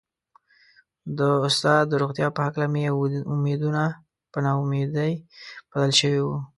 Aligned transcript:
د 1.17 1.19
استاد 1.47 1.83
د 1.89 1.93
روغتيا 2.01 2.27
په 2.35 2.41
هکله 2.45 2.67
مې 2.73 2.83
امېدونه 3.33 3.83
په 4.31 4.37
نا 4.43 4.51
اميدي 4.61 5.11
بدل 5.71 5.91
شوي 5.99 6.21
وو. 6.25 6.37